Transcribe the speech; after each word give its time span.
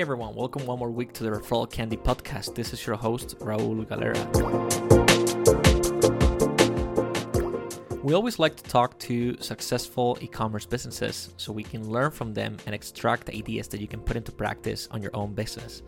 Hey 0.00 0.04
everyone, 0.04 0.34
welcome 0.34 0.64
one 0.64 0.78
more 0.78 0.90
week 0.90 1.12
to 1.12 1.24
the 1.24 1.28
Referral 1.28 1.70
Candy 1.70 1.98
podcast. 1.98 2.54
This 2.54 2.72
is 2.72 2.86
your 2.86 2.96
host, 2.96 3.38
Raul 3.40 3.86
Galera. 3.86 4.16
We 8.02 8.14
always 8.14 8.38
like 8.38 8.56
to 8.56 8.62
talk 8.62 8.98
to 9.00 9.36
successful 9.42 10.16
e 10.22 10.26
commerce 10.26 10.64
businesses 10.64 11.34
so 11.36 11.52
we 11.52 11.62
can 11.62 11.86
learn 11.90 12.12
from 12.12 12.32
them 12.32 12.56
and 12.64 12.74
extract 12.74 13.28
ideas 13.28 13.68
that 13.68 13.78
you 13.82 13.86
can 13.86 14.00
put 14.00 14.16
into 14.16 14.32
practice 14.32 14.88
on 14.90 15.02
your 15.02 15.14
own 15.14 15.34
business. 15.34 15.82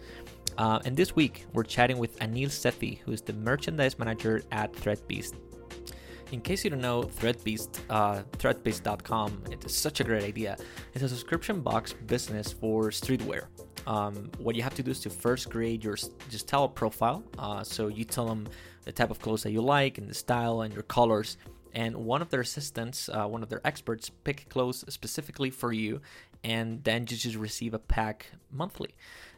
Uh, 0.58 0.78
and 0.84 0.94
this 0.94 1.16
week, 1.16 1.46
we're 1.54 1.64
chatting 1.64 1.96
with 1.96 2.18
Aneel 2.18 2.48
Sethi, 2.48 2.98
who 2.98 3.12
is 3.12 3.22
the 3.22 3.32
merchandise 3.32 3.98
manager 3.98 4.42
at 4.52 4.74
ThreadBeast. 4.74 5.36
In 6.32 6.42
case 6.42 6.64
you 6.64 6.70
don't 6.70 6.82
know, 6.82 7.04
ThreadBeast, 7.04 7.78
uh, 7.88 8.24
ThreadBeast.com, 8.32 9.44
it 9.50 9.64
is 9.64 9.74
such 9.74 10.00
a 10.00 10.04
great 10.04 10.24
idea. 10.24 10.58
It's 10.92 11.02
a 11.02 11.08
subscription 11.08 11.62
box 11.62 11.94
business 11.94 12.52
for 12.52 12.90
streetwear. 12.90 13.46
Um, 13.86 14.30
what 14.38 14.54
you 14.54 14.62
have 14.62 14.74
to 14.74 14.82
do 14.82 14.90
is 14.90 15.00
to 15.00 15.10
first 15.10 15.50
create 15.50 15.82
your 15.82 15.96
just 16.28 16.48
tell 16.48 16.64
a 16.64 16.68
profile. 16.68 17.22
Uh, 17.38 17.62
so 17.64 17.88
you 17.88 18.04
tell 18.04 18.26
them 18.26 18.48
the 18.84 18.92
type 18.92 19.10
of 19.10 19.20
clothes 19.20 19.42
that 19.42 19.52
you 19.52 19.60
like 19.62 19.98
and 19.98 20.08
the 20.08 20.14
style 20.14 20.62
and 20.62 20.72
your 20.72 20.82
colors. 20.82 21.36
And 21.74 21.96
one 21.96 22.20
of 22.20 22.28
their 22.28 22.42
assistants, 22.42 23.08
uh, 23.08 23.26
one 23.26 23.42
of 23.42 23.48
their 23.48 23.62
experts, 23.64 24.10
pick 24.10 24.48
clothes 24.50 24.84
specifically 24.88 25.48
for 25.50 25.72
you, 25.72 26.02
and 26.44 26.84
then 26.84 27.02
you 27.02 27.16
just 27.16 27.36
receive 27.36 27.72
a 27.72 27.78
pack 27.78 28.26
monthly. 28.50 28.94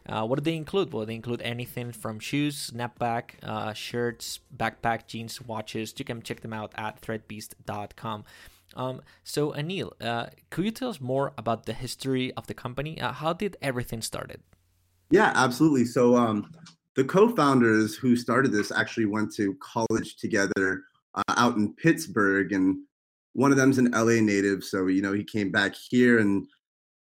Uh, 0.07 0.25
what 0.25 0.37
do 0.37 0.43
they 0.43 0.55
include? 0.55 0.93
Well, 0.93 1.05
they 1.05 1.15
include 1.15 1.41
anything 1.41 1.91
from 1.91 2.19
shoes, 2.19 2.71
snapback, 2.71 3.31
uh, 3.41 3.73
shirts, 3.73 4.39
backpack, 4.55 5.07
jeans, 5.07 5.41
watches. 5.41 5.93
You 5.97 6.05
can 6.05 6.21
check 6.21 6.41
them 6.41 6.53
out 6.53 6.73
at 6.75 7.01
threadbeast.com. 7.01 8.25
Um, 8.75 9.01
so, 9.23 9.51
Aneel, 9.53 9.91
uh, 10.01 10.27
could 10.49 10.65
you 10.65 10.71
tell 10.71 10.89
us 10.89 10.99
more 10.99 11.33
about 11.37 11.65
the 11.65 11.73
history 11.73 12.33
of 12.33 12.47
the 12.47 12.53
company? 12.53 12.99
Uh, 12.99 13.13
how 13.13 13.33
did 13.33 13.57
everything 13.61 14.01
started? 14.01 14.41
Yeah, 15.11 15.31
absolutely. 15.35 15.85
So, 15.85 16.15
um, 16.15 16.51
the 16.95 17.03
co-founders 17.03 17.95
who 17.95 18.15
started 18.15 18.51
this 18.51 18.71
actually 18.71 19.05
went 19.05 19.33
to 19.35 19.55
college 19.55 20.15
together 20.17 20.83
uh, 21.15 21.33
out 21.37 21.57
in 21.57 21.73
Pittsburgh, 21.73 22.51
and 22.53 22.77
one 23.33 23.51
of 23.51 23.57
them's 23.57 23.77
an 23.77 23.91
LA 23.91 24.21
native. 24.21 24.63
So, 24.63 24.87
you 24.87 25.01
know, 25.01 25.13
he 25.13 25.23
came 25.23 25.51
back 25.51 25.75
here, 25.75 26.19
and 26.19 26.47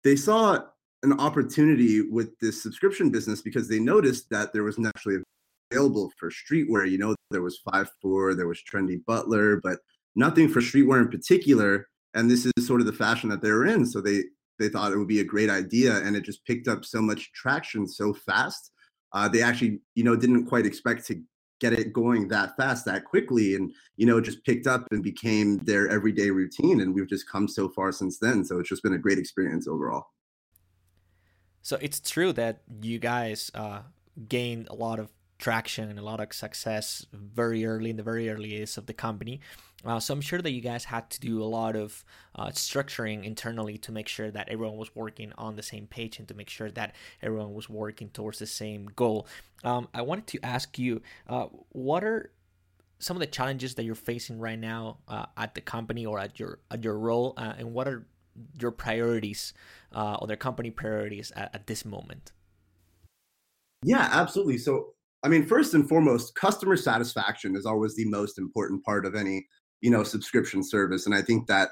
they 0.04 0.16
saw 0.16 0.58
an 1.02 1.18
opportunity 1.18 2.02
with 2.02 2.38
this 2.40 2.62
subscription 2.62 3.10
business 3.10 3.42
because 3.42 3.68
they 3.68 3.80
noticed 3.80 4.28
that 4.30 4.52
there 4.52 4.62
was 4.62 4.78
naturally 4.78 5.22
available 5.70 6.12
for 6.18 6.30
streetwear. 6.30 6.90
You 6.90 6.98
know, 6.98 7.14
there 7.30 7.42
was 7.42 7.60
Five 7.70 7.90
Four, 8.02 8.34
there 8.34 8.48
was 8.48 8.62
Trendy 8.62 9.04
Butler, 9.06 9.60
but 9.62 9.78
nothing 10.16 10.48
for 10.48 10.60
streetwear 10.60 11.00
in 11.00 11.08
particular. 11.08 11.88
And 12.14 12.30
this 12.30 12.46
is 12.46 12.66
sort 12.66 12.80
of 12.80 12.86
the 12.86 12.92
fashion 12.92 13.28
that 13.30 13.40
they 13.40 13.50
were 13.50 13.66
in. 13.66 13.86
So 13.86 14.00
they 14.00 14.24
they 14.58 14.68
thought 14.68 14.92
it 14.92 14.98
would 14.98 15.08
be 15.08 15.20
a 15.20 15.24
great 15.24 15.48
idea, 15.48 15.96
and 15.98 16.14
it 16.14 16.22
just 16.22 16.44
picked 16.44 16.68
up 16.68 16.84
so 16.84 17.00
much 17.00 17.32
traction 17.32 17.88
so 17.88 18.12
fast. 18.12 18.72
Uh, 19.12 19.26
they 19.26 19.42
actually, 19.42 19.80
you 19.94 20.04
know, 20.04 20.14
didn't 20.14 20.46
quite 20.46 20.66
expect 20.66 21.06
to 21.06 21.20
get 21.60 21.72
it 21.72 21.92
going 21.92 22.28
that 22.28 22.56
fast, 22.56 22.84
that 22.84 23.04
quickly, 23.04 23.54
and 23.54 23.72
you 23.96 24.06
know, 24.06 24.20
just 24.20 24.44
picked 24.44 24.66
up 24.66 24.86
and 24.90 25.02
became 25.02 25.58
their 25.58 25.88
everyday 25.88 26.30
routine. 26.30 26.80
And 26.80 26.94
we've 26.94 27.08
just 27.08 27.28
come 27.28 27.48
so 27.48 27.68
far 27.68 27.90
since 27.92 28.18
then. 28.18 28.44
So 28.44 28.58
it's 28.58 28.68
just 28.68 28.82
been 28.82 28.94
a 28.94 28.98
great 28.98 29.18
experience 29.18 29.66
overall. 29.66 30.06
So 31.62 31.76
it's 31.80 32.00
true 32.00 32.32
that 32.34 32.62
you 32.82 32.98
guys 32.98 33.50
uh, 33.54 33.80
gained 34.28 34.68
a 34.68 34.74
lot 34.74 34.98
of 34.98 35.10
traction 35.40 35.88
and 35.88 35.98
a 35.98 36.02
lot 36.02 36.20
of 36.20 36.32
success 36.32 37.06
very 37.12 37.64
early 37.64 37.90
in 37.90 37.96
the 37.96 38.02
very 38.02 38.28
early 38.30 38.50
days 38.50 38.76
of 38.76 38.86
the 38.86 38.92
company. 38.92 39.40
Uh, 39.84 39.98
so 39.98 40.12
I'm 40.12 40.20
sure 40.20 40.42
that 40.42 40.52
you 40.52 40.60
guys 40.60 40.84
had 40.84 41.08
to 41.10 41.20
do 41.20 41.42
a 41.42 41.44
lot 41.44 41.74
of 41.74 42.04
uh, 42.34 42.48
structuring 42.48 43.24
internally 43.24 43.78
to 43.78 43.92
make 43.92 44.08
sure 44.08 44.30
that 44.30 44.48
everyone 44.50 44.76
was 44.76 44.94
working 44.94 45.32
on 45.38 45.56
the 45.56 45.62
same 45.62 45.86
page 45.86 46.18
and 46.18 46.28
to 46.28 46.34
make 46.34 46.50
sure 46.50 46.70
that 46.70 46.94
everyone 47.22 47.54
was 47.54 47.68
working 47.68 48.10
towards 48.10 48.38
the 48.38 48.46
same 48.46 48.90
goal. 48.94 49.26
Um, 49.64 49.88
I 49.94 50.02
wanted 50.02 50.26
to 50.28 50.40
ask 50.44 50.78
you, 50.78 51.00
uh, 51.28 51.46
what 51.70 52.04
are 52.04 52.30
some 52.98 53.16
of 53.16 53.20
the 53.20 53.26
challenges 53.26 53.74
that 53.76 53.84
you're 53.84 53.94
facing 53.94 54.38
right 54.38 54.58
now 54.58 54.98
uh, 55.08 55.26
at 55.36 55.54
the 55.54 55.62
company 55.62 56.04
or 56.04 56.18
at 56.18 56.38
your 56.38 56.58
at 56.70 56.84
your 56.84 56.98
role, 56.98 57.32
uh, 57.38 57.54
and 57.58 57.72
what 57.72 57.88
are 57.88 58.06
your 58.58 58.70
priorities 58.70 59.54
uh, 59.94 60.16
or 60.20 60.26
their 60.26 60.36
company 60.36 60.70
priorities 60.70 61.32
at, 61.34 61.54
at 61.54 61.66
this 61.66 61.84
moment? 61.84 62.32
Yeah, 63.82 64.06
absolutely. 64.12 64.58
So, 64.58 64.92
I 65.22 65.28
mean, 65.28 65.44
first 65.46 65.74
and 65.74 65.88
foremost, 65.88 66.34
customer 66.34 66.76
satisfaction 66.76 67.56
is 67.56 67.66
always 67.66 67.94
the 67.94 68.06
most 68.06 68.38
important 68.38 68.84
part 68.84 69.04
of 69.04 69.14
any, 69.14 69.46
you 69.80 69.90
know, 69.90 70.02
subscription 70.02 70.62
service. 70.62 71.06
And 71.06 71.14
I 71.14 71.22
think 71.22 71.46
that 71.48 71.70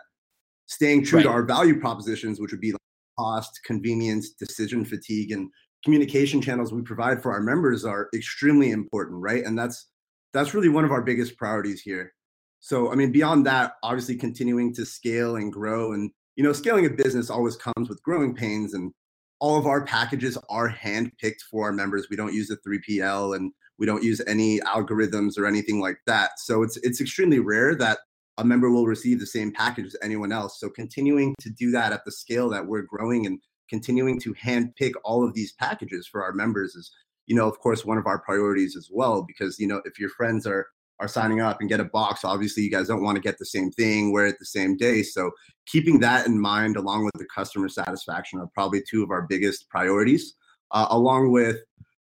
staying 0.66 1.04
true 1.04 1.18
right. 1.18 1.22
to 1.24 1.30
our 1.30 1.42
value 1.42 1.80
propositions, 1.80 2.40
which 2.40 2.50
would 2.50 2.60
be 2.60 2.72
like 2.72 2.80
cost, 3.18 3.60
convenience, 3.64 4.30
decision 4.30 4.84
fatigue, 4.84 5.32
and 5.32 5.50
communication 5.84 6.42
channels 6.42 6.72
we 6.72 6.82
provide 6.82 7.22
for 7.22 7.32
our 7.32 7.40
members 7.40 7.84
are 7.84 8.08
extremely 8.14 8.70
important, 8.70 9.20
right? 9.22 9.44
And 9.44 9.58
that's 9.58 9.88
that's 10.34 10.52
really 10.52 10.68
one 10.68 10.84
of 10.84 10.90
our 10.90 11.02
biggest 11.02 11.38
priorities 11.38 11.80
here. 11.80 12.12
So, 12.60 12.92
I 12.92 12.96
mean, 12.96 13.12
beyond 13.12 13.46
that, 13.46 13.72
obviously 13.82 14.16
continuing 14.16 14.74
to 14.74 14.84
scale 14.84 15.36
and 15.36 15.50
grow 15.52 15.92
and 15.92 16.10
you 16.38 16.44
know, 16.44 16.52
scaling 16.52 16.86
a 16.86 16.90
business 16.90 17.30
always 17.30 17.56
comes 17.56 17.88
with 17.88 18.00
growing 18.04 18.32
pains, 18.32 18.72
and 18.72 18.92
all 19.40 19.58
of 19.58 19.66
our 19.66 19.84
packages 19.84 20.36
are 20.48 20.70
handpicked 20.70 21.42
for 21.50 21.66
our 21.66 21.72
members. 21.72 22.08
We 22.10 22.16
don't 22.16 22.34
use 22.34 22.50
a 22.50 22.56
3PL 22.56 23.36
and 23.36 23.52
we 23.78 23.86
don't 23.86 24.02
use 24.02 24.20
any 24.26 24.60
algorithms 24.60 25.38
or 25.38 25.46
anything 25.46 25.80
like 25.80 25.98
that. 26.06 26.32
So 26.38 26.62
it's 26.62 26.76
it's 26.78 27.00
extremely 27.00 27.38
rare 27.38 27.74
that 27.76 27.98
a 28.38 28.44
member 28.44 28.70
will 28.70 28.86
receive 28.86 29.20
the 29.20 29.26
same 29.26 29.52
package 29.52 29.86
as 29.86 29.96
anyone 30.02 30.32
else. 30.32 30.60
So 30.60 30.68
continuing 30.68 31.34
to 31.40 31.50
do 31.50 31.70
that 31.72 31.92
at 31.92 32.04
the 32.04 32.12
scale 32.12 32.48
that 32.50 32.66
we're 32.66 32.82
growing 32.82 33.26
and 33.26 33.40
continuing 33.68 34.20
to 34.20 34.34
handpick 34.34 34.92
all 35.04 35.24
of 35.24 35.34
these 35.34 35.52
packages 35.52 36.06
for 36.06 36.22
our 36.22 36.32
members 36.32 36.74
is, 36.74 36.90
you 37.26 37.36
know, 37.36 37.48
of 37.48 37.58
course, 37.58 37.84
one 37.84 37.98
of 37.98 38.06
our 38.06 38.20
priorities 38.20 38.76
as 38.76 38.88
well. 38.92 39.22
Because 39.22 39.58
you 39.58 39.66
know, 39.66 39.80
if 39.84 39.98
your 39.98 40.10
friends 40.10 40.46
are 40.46 40.66
are 41.00 41.08
signing 41.08 41.40
up 41.40 41.60
and 41.60 41.68
get 41.68 41.80
a 41.80 41.84
box, 41.84 42.24
obviously 42.24 42.62
you 42.62 42.70
guys 42.70 42.88
don't 42.88 43.02
want 43.02 43.16
to 43.16 43.22
get 43.22 43.38
the 43.38 43.46
same 43.46 43.70
thing, 43.70 44.12
wear 44.12 44.26
it 44.26 44.36
the 44.38 44.46
same 44.46 44.76
day. 44.76 45.02
So 45.02 45.30
keeping 45.66 46.00
that 46.00 46.26
in 46.26 46.40
mind, 46.40 46.76
along 46.76 47.04
with 47.04 47.14
the 47.14 47.26
customer 47.32 47.68
satisfaction, 47.68 48.40
are 48.40 48.48
probably 48.54 48.82
two 48.88 49.02
of 49.02 49.10
our 49.10 49.22
biggest 49.22 49.68
priorities. 49.68 50.34
Uh, 50.70 50.86
along 50.90 51.30
with, 51.30 51.58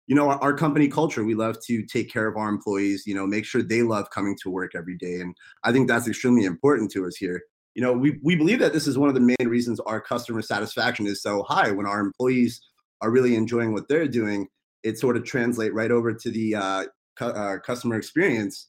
you 0.07 0.15
know, 0.15 0.29
our, 0.29 0.41
our, 0.41 0.53
company 0.53 0.87
culture, 0.87 1.23
we 1.23 1.35
love 1.35 1.57
to 1.65 1.83
take 1.83 2.11
care 2.11 2.27
of 2.27 2.35
our 2.35 2.49
employees. 2.49 3.03
You 3.05 3.15
know, 3.15 3.25
make 3.25 3.45
sure 3.45 3.61
they 3.61 3.81
love 3.81 4.09
coming 4.09 4.35
to 4.41 4.49
work 4.49 4.73
every 4.75 4.97
day, 4.97 5.21
and 5.21 5.33
I 5.63 5.71
think 5.71 5.87
that's 5.87 6.07
extremely 6.07 6.43
important 6.43 6.91
to 6.91 7.05
us 7.05 7.15
here. 7.15 7.41
You 7.75 7.81
know, 7.81 7.93
we 7.93 8.19
we 8.23 8.35
believe 8.35 8.59
that 8.59 8.73
this 8.73 8.87
is 8.87 8.97
one 8.97 9.07
of 9.07 9.15
the 9.15 9.21
main 9.21 9.47
reasons 9.47 9.79
our 9.81 10.01
customer 10.01 10.41
satisfaction 10.41 11.07
is 11.07 11.21
so 11.21 11.43
high. 11.43 11.71
When 11.71 11.85
our 11.85 12.01
employees 12.01 12.59
are 13.01 13.09
really 13.09 13.35
enjoying 13.35 13.71
what 13.71 13.87
they're 13.87 14.07
doing, 14.07 14.47
it 14.83 14.99
sort 14.99 15.15
of 15.15 15.23
translate 15.23 15.73
right 15.73 15.91
over 15.91 16.13
to 16.13 16.29
the 16.29 16.55
uh, 16.55 16.85
cu- 17.17 17.25
uh, 17.25 17.59
customer 17.59 17.95
experience 17.95 18.67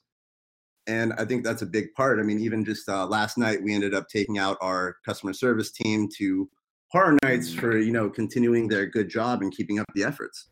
and 0.88 1.12
I 1.18 1.24
think 1.24 1.44
that's 1.44 1.62
a 1.62 1.66
big 1.66 1.92
part. 1.94 2.18
I 2.18 2.22
mean, 2.22 2.40
even 2.40 2.64
just 2.64 2.88
uh, 2.88 3.06
last 3.06 3.38
night, 3.38 3.62
we 3.62 3.74
ended 3.74 3.94
up 3.94 4.08
taking 4.08 4.38
out 4.38 4.56
our 4.60 4.96
customer 5.04 5.34
service 5.34 5.70
team 5.70 6.08
to 6.16 6.48
horror 6.88 7.16
nights 7.22 7.52
for 7.52 7.78
you 7.78 7.92
know 7.92 8.08
continuing 8.08 8.66
their 8.66 8.86
good 8.86 9.08
job 9.08 9.42
and 9.42 9.52
keeping 9.52 9.78
up 9.78 9.86
the 9.94 10.02
efforts. 10.02 10.48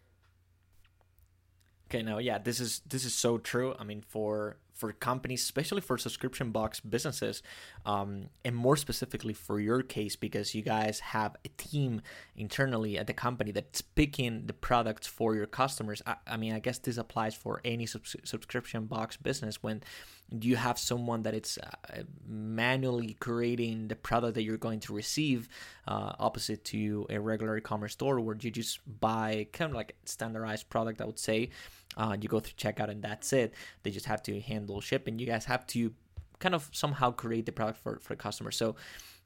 Okay, 1.88 2.02
now 2.02 2.18
yeah, 2.18 2.38
this 2.38 2.60
is 2.60 2.82
this 2.86 3.04
is 3.04 3.14
so 3.14 3.38
true. 3.38 3.74
I 3.78 3.84
mean, 3.84 4.04
for 4.06 4.58
for 4.76 4.92
companies, 4.92 5.42
especially 5.42 5.80
for 5.80 5.98
subscription 5.98 6.50
box 6.52 6.80
businesses, 6.80 7.42
um, 7.84 8.28
and 8.44 8.54
more 8.54 8.76
specifically 8.76 9.32
for 9.32 9.58
your 9.58 9.82
case, 9.82 10.16
because 10.16 10.54
you 10.54 10.62
guys 10.62 11.00
have 11.00 11.34
a 11.44 11.48
team 11.56 12.02
internally 12.36 12.98
at 12.98 13.06
the 13.06 13.14
company 13.14 13.52
that's 13.52 13.80
picking 13.80 14.46
the 14.46 14.52
products 14.52 15.06
for 15.06 15.34
your 15.34 15.46
customers. 15.46 16.02
I, 16.06 16.16
I 16.26 16.36
mean, 16.36 16.52
I 16.52 16.60
guess 16.60 16.78
this 16.78 16.98
applies 16.98 17.34
for 17.34 17.60
any 17.64 17.86
subs- 17.86 18.16
subscription 18.24 18.84
box 18.84 19.16
business 19.16 19.62
when 19.62 19.82
you 20.30 20.56
have 20.56 20.78
someone 20.78 21.22
that 21.22 21.34
it's 21.34 21.56
uh, 21.58 22.02
manually 22.26 23.14
creating 23.20 23.88
the 23.88 23.96
product 23.96 24.34
that 24.34 24.42
you're 24.42 24.56
going 24.56 24.80
to 24.80 24.92
receive, 24.92 25.48
uh, 25.86 26.12
opposite 26.18 26.64
to 26.64 27.06
a 27.10 27.18
regular 27.18 27.56
e-commerce 27.56 27.92
store 27.92 28.20
where 28.20 28.36
you 28.40 28.50
just 28.50 28.80
buy 29.00 29.46
kind 29.52 29.70
of 29.70 29.76
like 29.76 29.94
standardized 30.04 30.68
product. 30.68 31.00
I 31.00 31.04
would 31.04 31.18
say, 31.18 31.50
uh, 31.96 32.16
you 32.20 32.28
go 32.28 32.40
through 32.40 32.54
checkout 32.54 32.90
and 32.90 33.02
that's 33.02 33.32
it. 33.32 33.54
They 33.82 33.90
just 33.90 34.06
have 34.06 34.22
to 34.24 34.40
handle 34.40 34.80
shipping, 34.80 35.18
you 35.18 35.26
guys 35.26 35.44
have 35.46 35.66
to 35.68 35.92
kind 36.38 36.54
of 36.54 36.68
somehow 36.72 37.12
create 37.12 37.46
the 37.46 37.52
product 37.52 37.78
for, 37.82 37.98
for 38.00 38.14
the 38.14 38.22
customer. 38.22 38.50
So 38.50 38.76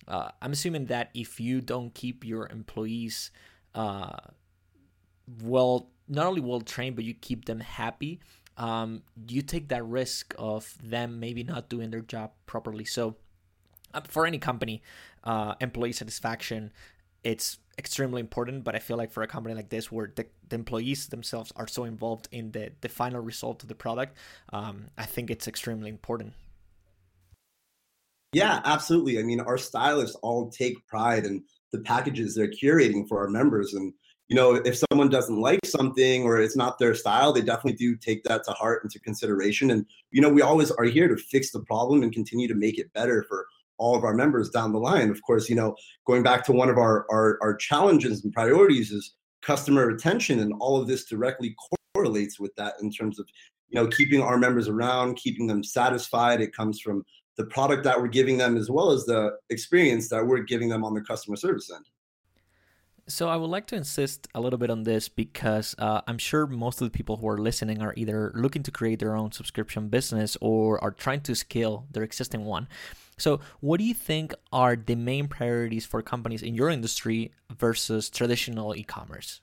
uh, 0.06 0.31
I'm 0.40 0.52
assuming 0.52 0.87
that 0.87 1.11
if 1.14 1.40
you 1.40 1.61
don't 1.61 1.93
keep 1.93 2.25
your 2.25 2.49
employees 2.49 3.31
uh, 3.75 4.17
well, 5.43 5.90
not 6.08 6.26
only 6.26 6.40
well 6.40 6.61
trained, 6.61 6.96
but 6.96 7.05
you 7.05 7.14
keep 7.14 7.44
them 7.44 7.61
happy, 7.61 8.20
um, 8.56 9.02
you 9.28 9.43
take 9.43 9.69
that 9.69 9.84
risk 9.84 10.34
of 10.38 10.76
them 10.82 11.20
maybe 11.20 11.44
not 11.44 11.69
doing 11.69 11.90
their 11.90 12.00
job 12.00 12.32
properly. 12.46 12.84
So 12.84 13.17
uh, 13.94 14.00
for 14.02 14.26
any 14.26 14.38
company, 14.38 14.82
uh, 15.25 15.55
employee 15.61 15.93
satisfaction, 15.93 16.72
it's 17.22 17.58
extremely 17.81 18.21
important. 18.21 18.62
But 18.62 18.77
I 18.77 18.79
feel 18.79 18.97
like 18.97 19.11
for 19.11 19.25
a 19.25 19.27
company 19.27 19.56
like 19.56 19.71
this, 19.71 19.91
where 19.91 20.12
the, 20.15 20.27
the 20.49 20.55
employees 20.55 21.09
themselves 21.09 21.53
are 21.56 21.67
so 21.67 21.82
involved 21.85 22.29
in 22.31 22.53
the, 22.53 22.71
the 22.81 22.88
final 22.88 23.21
result 23.21 23.65
of 23.65 23.69
the 23.69 23.75
product, 23.75 24.17
um, 24.53 24.87
I 24.97 25.06
think 25.06 25.31
it's 25.31 25.49
extremely 25.49 25.91
important. 25.91 26.35
Yeah, 28.32 28.61
absolutely. 28.65 29.19
I 29.19 29.25
mean, 29.25 29.41
our 29.41 29.59
stylists 29.59 30.17
all 30.23 30.50
take 30.50 30.87
pride 30.87 31.25
in 31.27 31.43
the 31.73 31.81
packages 31.81 32.35
they're 32.35 32.47
curating 32.47 33.09
for 33.09 33.19
our 33.19 33.29
members. 33.29 33.75
And, 33.75 33.93
you 34.29 34.37
know, 34.37 34.55
if 34.55 34.81
someone 34.91 35.09
doesn't 35.09 35.41
like 35.41 35.65
something 35.65 36.23
or 36.23 36.41
it's 36.41 36.56
not 36.56 36.79
their 36.79 36.94
style, 36.94 37.32
they 37.32 37.41
definitely 37.41 37.73
do 37.73 37.97
take 37.97 38.23
that 38.25 38.44
to 38.44 38.53
heart 38.53 38.85
and 38.85 38.91
to 38.93 39.00
consideration. 39.00 39.73
And, 39.73 39.85
you 40.12 40.21
know, 40.21 40.29
we 40.29 40.43
always 40.43 40.71
are 40.71 40.85
here 40.85 41.09
to 41.09 41.17
fix 41.17 41.50
the 41.50 41.61
problem 41.61 42.05
and 42.05 42.12
continue 42.12 42.47
to 42.47 42.55
make 42.55 42.79
it 42.79 42.93
better 42.93 43.25
for 43.29 43.47
all 43.81 43.97
of 43.97 44.05
our 44.05 44.15
members 44.15 44.50
down 44.50 44.73
the 44.73 44.79
line. 44.79 45.11
Of 45.11 45.21
course, 45.23 45.49
you 45.49 45.56
know, 45.56 45.75
going 46.06 46.23
back 46.23 46.44
to 46.44 46.53
one 46.53 46.69
of 46.69 46.79
our, 46.79 47.06
our, 47.11 47.38
our 47.43 47.56
challenges 47.56 48.23
and 48.23 48.32
priorities 48.32 48.93
is 48.93 49.15
customer 49.43 49.87
retention. 49.87 50.38
And 50.41 50.53
all 50.61 50.81
of 50.81 50.87
this 50.87 51.06
directly 51.06 51.56
correlates 51.94 52.38
with 52.38 52.55
that 52.56 52.75
in 52.82 52.93
terms 52.93 53.19
of, 53.19 53.27
you 53.71 53.81
know, 53.81 53.88
keeping 53.88 54.21
our 54.21 54.37
members 54.37 54.69
around, 54.69 55.17
keeping 55.17 55.47
them 55.47 55.65
satisfied. 55.65 56.41
It 56.41 56.55
comes 56.55 56.81
from 56.81 57.05
the 57.37 57.47
product 57.47 57.85
that 57.85 58.00
we're 58.00 58.09
giving 58.09 58.37
them 58.37 58.56
as 58.56 58.71
well 58.71 58.91
as 58.91 59.06
the 59.06 59.32
experience 59.49 60.09
that 60.11 60.25
we're 60.25 60.43
giving 60.43 60.69
them 60.69 60.85
on 60.85 60.94
the 60.94 61.00
customer 61.00 61.37
service 61.37 61.71
end. 61.75 61.87
So 63.11 63.29
I 63.29 63.37
would 63.37 63.50
like 63.50 63.67
to 63.69 63.77
insist 63.77 64.29
a 64.35 64.41
little 64.41 64.59
bit 64.59 64.71
on 64.71 64.85
this 64.85 65.09
because 65.09 65.75
uh, 65.79 66.00
I'm 66.06 66.19
sure 66.19 66.47
most 66.47 66.81
of 66.81 66.87
the 66.87 66.97
people 66.97 67.17
who 67.17 67.29
are 67.29 67.38
listening 67.38 67.82
are 67.82 67.93
either 67.97 68.31
looking 68.37 68.62
to 68.62 68.71
create 68.71 69.00
their 69.00 69.17
own 69.17 69.32
subscription 69.32 69.88
business 69.88 70.37
or 70.41 70.82
are 70.82 70.93
trying 70.93 71.23
to 71.23 71.35
scale 71.35 71.87
their 71.91 72.05
existing 72.05 72.44
one. 72.44 72.69
So, 73.20 73.40
what 73.61 73.78
do 73.78 73.84
you 73.84 73.94
think 73.94 74.34
are 74.52 74.76
the 74.76 74.96
main 74.96 75.28
priorities 75.28 75.87
for 75.87 76.02
companies 76.02 76.43
in 76.43 76.55
your 76.55 76.70
industry 76.70 77.32
versus 77.56 78.11
traditional 78.11 78.75
e-commerce? 78.75 79.40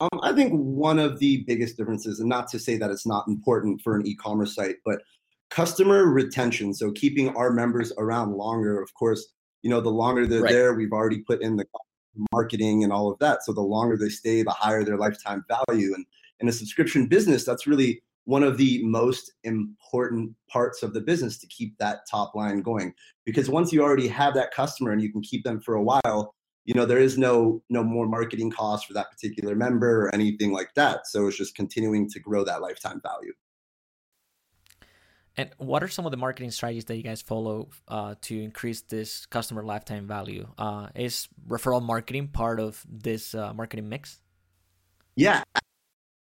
Um, 0.00 0.20
I 0.22 0.32
think 0.32 0.52
one 0.52 0.98
of 0.98 1.20
the 1.20 1.44
biggest 1.46 1.76
differences, 1.76 2.18
and 2.18 2.28
not 2.28 2.48
to 2.48 2.58
say 2.58 2.76
that 2.76 2.90
it's 2.90 3.06
not 3.06 3.28
important 3.28 3.80
for 3.82 3.94
an 3.94 4.06
e-commerce 4.06 4.54
site, 4.54 4.76
but 4.84 5.02
customer 5.52 6.06
retention. 6.06 6.72
So 6.72 6.90
keeping 6.92 7.28
our 7.36 7.52
members 7.52 7.92
around 7.98 8.32
longer. 8.32 8.80
Of 8.80 8.92
course, 8.94 9.32
you 9.60 9.70
know, 9.70 9.80
the 9.80 9.90
longer 9.90 10.26
they're 10.26 10.42
right. 10.42 10.52
there, 10.52 10.74
we've 10.74 10.92
already 10.92 11.20
put 11.20 11.42
in 11.42 11.56
the 11.56 11.66
marketing 12.32 12.84
and 12.84 12.92
all 12.92 13.10
of 13.10 13.18
that. 13.18 13.44
So 13.44 13.52
the 13.52 13.60
longer 13.60 13.96
they 13.96 14.08
stay, 14.08 14.42
the 14.42 14.50
higher 14.50 14.82
their 14.82 14.96
lifetime 14.96 15.44
value. 15.48 15.94
And 15.94 16.06
in 16.40 16.48
a 16.48 16.52
subscription 16.52 17.06
business, 17.06 17.44
that's 17.44 17.66
really 17.66 18.02
one 18.24 18.42
of 18.42 18.56
the 18.56 18.80
most 18.84 19.32
important 19.44 20.32
parts 20.48 20.82
of 20.82 20.94
the 20.94 21.00
business 21.00 21.38
to 21.38 21.46
keep 21.48 21.76
that 21.78 22.00
top 22.10 22.34
line 22.34 22.62
going. 22.62 22.94
Because 23.24 23.48
once 23.48 23.72
you 23.72 23.82
already 23.82 24.08
have 24.08 24.34
that 24.34 24.52
customer 24.52 24.92
and 24.92 25.02
you 25.02 25.12
can 25.12 25.22
keep 25.22 25.44
them 25.44 25.60
for 25.60 25.74
a 25.74 25.82
while, 25.82 26.34
you 26.64 26.74
know 26.74 26.86
there 26.86 26.98
is 26.98 27.18
no 27.18 27.62
no 27.70 27.82
more 27.82 28.06
marketing 28.06 28.50
cost 28.50 28.86
for 28.86 28.92
that 28.94 29.10
particular 29.10 29.56
member 29.56 30.06
or 30.06 30.14
anything 30.14 30.52
like 30.52 30.72
that. 30.74 31.06
So 31.06 31.26
it's 31.26 31.36
just 31.36 31.56
continuing 31.56 32.08
to 32.10 32.20
grow 32.20 32.44
that 32.44 32.62
lifetime 32.62 33.00
value. 33.02 33.32
And 35.36 35.50
what 35.56 35.82
are 35.82 35.88
some 35.88 36.04
of 36.04 36.10
the 36.10 36.18
marketing 36.18 36.50
strategies 36.50 36.84
that 36.84 36.96
you 36.96 37.02
guys 37.02 37.22
follow 37.22 37.70
uh, 37.88 38.16
to 38.22 38.42
increase 38.42 38.82
this 38.82 39.24
customer 39.26 39.62
lifetime 39.64 40.06
value? 40.06 40.46
Uh, 40.58 40.88
is 40.94 41.26
referral 41.48 41.82
marketing 41.82 42.28
part 42.28 42.60
of 42.60 42.84
this 42.86 43.34
uh, 43.34 43.54
marketing 43.54 43.88
mix? 43.88 44.20
Yeah, 45.16 45.42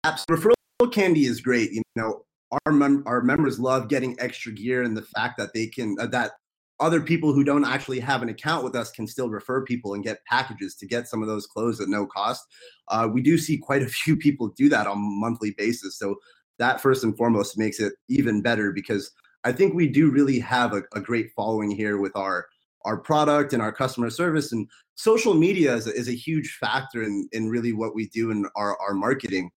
absolutely. 0.03 0.49
Referral 0.49 0.54
candy 0.91 1.25
is 1.25 1.41
great. 1.41 1.71
You 1.71 1.81
know, 1.95 2.25
our 2.65 2.73
mem- 2.73 3.03
our 3.05 3.21
members 3.21 3.59
love 3.59 3.87
getting 3.87 4.19
extra 4.19 4.51
gear 4.51 4.83
and 4.83 4.95
the 4.95 5.01
fact 5.01 5.37
that 5.37 5.53
they 5.53 5.67
can 5.67 5.95
uh, 5.99 6.07
that 6.07 6.31
other 6.79 6.99
people 6.99 7.31
who 7.31 7.43
don't 7.43 7.63
actually 7.63 8.01
have 8.01 8.21
an 8.21 8.27
account 8.27 8.63
with 8.63 8.75
us 8.75 8.91
can 8.91 9.07
still 9.07 9.29
refer 9.29 9.63
people 9.63 9.93
and 9.93 10.03
get 10.03 10.23
packages 10.25 10.75
to 10.75 10.85
get 10.85 11.07
some 11.07 11.21
of 11.21 11.27
those 11.27 11.47
clothes 11.47 11.79
at 11.79 11.87
no 11.87 12.05
cost. 12.05 12.43
Uh, 12.89 13.07
we 13.11 13.21
do 13.21 13.37
see 13.37 13.57
quite 13.57 13.81
a 13.81 13.87
few 14.03 14.17
people 14.17 14.49
do 14.49 14.67
that 14.69 14.87
on 14.87 14.97
a 14.97 14.99
monthly 14.99 15.51
basis. 15.57 15.97
So 15.97 16.15
that 16.59 16.81
first 16.81 17.03
and 17.03 17.15
foremost 17.15 17.57
makes 17.57 17.79
it 17.79 17.93
even 18.09 18.41
better 18.41 18.71
because 18.71 19.11
I 19.45 19.51
think 19.51 19.73
we 19.73 19.87
do 19.87 20.09
really 20.09 20.39
have 20.39 20.73
a, 20.73 20.83
a 20.93 20.99
great 20.99 21.31
following 21.35 21.71
here 21.71 21.97
with 21.97 22.15
our 22.15 22.47
our 22.83 22.97
product 22.97 23.53
and 23.53 23.63
our 23.63 23.71
customer 23.71 24.11
service 24.11 24.51
and 24.51 24.67
social 24.93 25.33
media 25.33 25.73
is 25.73 25.87
a, 25.87 25.93
is 25.93 26.07
a 26.07 26.15
huge 26.15 26.57
factor 26.59 27.01
in 27.03 27.27
in 27.31 27.49
really 27.49 27.73
what 27.73 27.95
we 27.95 28.07
do 28.09 28.31
in 28.31 28.45
our 28.55 28.77
our 28.79 28.93
marketing 28.93 29.49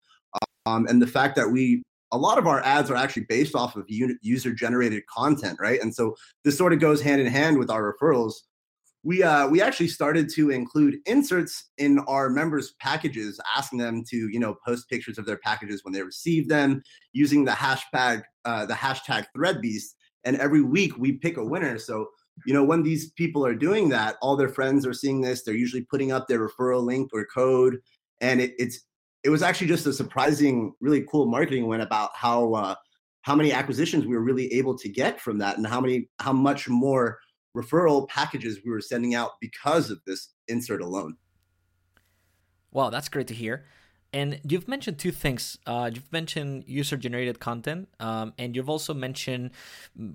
um, 0.68 0.88
and 0.88 1.02
the 1.02 1.08
fact 1.08 1.36
that 1.36 1.50
we 1.50 1.84
a 2.14 2.18
lot 2.18 2.38
of 2.38 2.48
our 2.48 2.62
ads 2.62 2.90
are 2.90 2.96
actually 2.96 3.26
based 3.28 3.54
off 3.54 3.76
of 3.76 3.86
user 3.88 4.54
generated 4.54 5.04
content 5.08 5.58
right 5.60 5.82
and 5.82 5.94
so 5.94 6.16
this 6.44 6.58
sort 6.58 6.74
of 6.74 6.80
goes 6.80 7.02
hand 7.02 7.22
in 7.22 7.28
hand 7.28 7.58
with 7.58 7.70
our 7.70 7.94
referrals 7.94 8.34
we 9.08 9.24
uh, 9.24 9.48
we 9.48 9.62
actually 9.62 9.88
started 9.88 10.30
to 10.34 10.50
include 10.50 10.98
inserts 11.06 11.70
in 11.78 12.00
our 12.10 12.30
members' 12.30 12.74
packages, 12.82 13.40
asking 13.56 13.80
them 13.80 14.04
to 14.10 14.18
you 14.30 14.38
know 14.38 14.58
post 14.66 14.90
pictures 14.90 15.18
of 15.18 15.26
their 15.26 15.38
packages 15.38 15.86
when 15.86 15.94
they 15.94 16.04
receive 16.04 16.50
them, 16.50 16.82
using 17.14 17.46
the 17.46 17.52
hashtag 17.54 18.24
uh, 18.44 18.66
the 18.66 18.74
hashtag 18.74 19.26
ThreadBeast. 19.36 19.94
And 20.26 20.36
every 20.36 20.62
week 20.62 20.98
we 20.98 21.14
pick 21.14 21.38
a 21.38 21.46
winner. 21.46 21.78
So 21.78 22.08
you 22.46 22.54
know 22.54 22.66
when 22.66 22.84
these 22.84 23.12
people 23.12 23.46
are 23.46 23.56
doing 23.56 23.88
that, 23.90 24.18
all 24.22 24.36
their 24.36 24.50
friends 24.50 24.86
are 24.86 24.94
seeing 24.94 25.22
this. 25.22 25.44
They're 25.44 25.54
usually 25.54 25.84
putting 25.84 26.12
up 26.12 26.28
their 26.28 26.46
referral 26.46 26.84
link 26.84 27.12
or 27.14 27.26
code, 27.34 27.78
and 28.20 28.42
it, 28.42 28.56
it's 28.60 28.82
it 29.24 29.30
was 29.30 29.42
actually 29.42 29.68
just 29.68 29.86
a 29.88 29.94
surprising, 29.94 30.74
really 30.80 31.06
cool 31.10 31.26
marketing 31.26 31.68
win 31.68 31.82
about 31.82 32.12
how 32.16 32.54
uh, 32.54 32.76
how 33.22 33.36
many 33.36 33.52
acquisitions 33.52 34.06
we 34.06 34.16
were 34.16 34.24
really 34.24 34.52
able 34.54 34.78
to 34.78 34.90
get 34.90 35.20
from 35.20 35.38
that, 35.40 35.58
and 35.58 35.68
how 35.68 35.82
many 35.82 36.10
how 36.20 36.34
much 36.34 36.70
more 36.70 37.20
referral 37.56 38.08
packages 38.08 38.60
we 38.64 38.72
were 38.72 38.82
sending 38.82 39.16
out 39.16 39.32
because 39.42 39.90
of 39.90 40.00
this 40.06 40.34
insert 40.48 40.82
alone. 40.82 41.18
Wow, 42.72 42.90
that's 42.90 43.10
great 43.10 43.28
to 43.28 43.34
hear. 43.34 43.66
And 44.18 44.40
you've 44.50 44.68
mentioned 44.68 44.98
two 44.98 45.12
things. 45.12 45.60
Uh, 45.68 45.92
you've 45.94 46.12
mentioned 46.12 46.64
user 46.66 46.98
generated 46.98 47.40
content, 47.40 47.88
um, 48.00 48.34
and 48.40 48.56
you've 48.56 48.68
also 48.68 48.96
mentioned 48.96 49.52